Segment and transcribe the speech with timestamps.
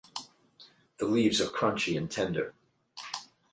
[0.97, 2.55] The leaves are crunchy and tender.